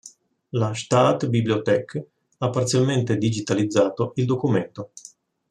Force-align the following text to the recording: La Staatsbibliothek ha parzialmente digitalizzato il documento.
La 0.49 0.73
Staatsbibliothek 0.73 1.95
ha 2.39 2.49
parzialmente 2.49 3.17
digitalizzato 3.17 4.13
il 4.15 4.25
documento. 4.25 4.91